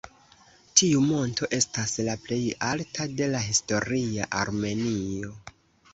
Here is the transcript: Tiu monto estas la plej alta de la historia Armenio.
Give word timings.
Tiu 0.79 1.01
monto 1.09 1.49
estas 1.57 1.93
la 2.09 2.15
plej 2.23 2.39
alta 2.71 3.07
de 3.21 3.31
la 3.35 3.45
historia 3.51 4.29
Armenio. 4.45 5.35